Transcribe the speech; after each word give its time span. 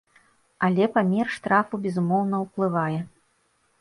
Але 0.67 0.87
памер 0.95 1.29
штрафу, 1.35 1.81
безумоўна, 1.85 2.35
уплывае. 2.49 2.99